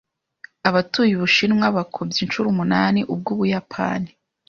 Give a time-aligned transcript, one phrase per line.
[0.69, 4.09] Abatuye Ubushinwa bakubye inshuro umunani ubw'Ubuyapani.